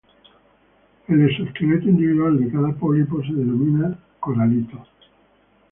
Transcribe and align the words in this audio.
El 1.09 1.29
exoesqueleto 1.29 1.87
individual 1.87 2.39
de 2.39 2.51
cada 2.51 2.73
pólipo 2.73 3.21
se 3.23 3.33
denomina 3.33 3.99
coralito. 4.19 4.83